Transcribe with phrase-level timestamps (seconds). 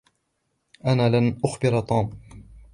[0.85, 2.21] أنا لن أخبر توم.